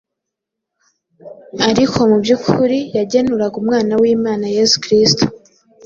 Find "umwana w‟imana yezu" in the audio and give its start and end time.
3.61-4.75